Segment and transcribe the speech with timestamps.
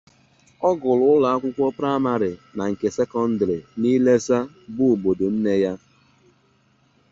[0.67, 4.37] Ọ gụrụ ụlọ akwụkwọ praịmarị na nke sekọndrị na Ilesa,
[4.75, 5.73] bụ obodo nne ya.